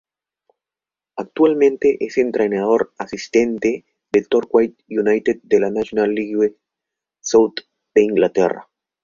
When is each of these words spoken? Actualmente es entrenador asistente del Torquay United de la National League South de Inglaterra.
Actualmente 1.15 2.03
es 2.03 2.17
entrenador 2.17 2.91
asistente 2.97 3.85
del 4.11 4.27
Torquay 4.27 4.75
United 4.89 5.41
de 5.43 5.59
la 5.59 5.69
National 5.69 6.15
League 6.15 6.57
South 7.19 7.53
de 7.93 8.01
Inglaterra. 8.01 8.67